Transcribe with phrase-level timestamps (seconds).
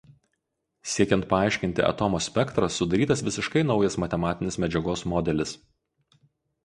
[0.93, 5.53] Siekiant paaiškinti atomo spektrą sudarytas visiškai naujas matematinis medžiagos modelis.